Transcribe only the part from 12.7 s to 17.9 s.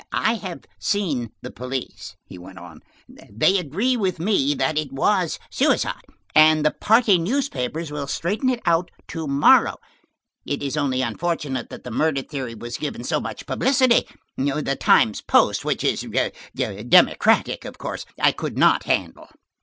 given so much publicity. The Times Post, which is Democratic, of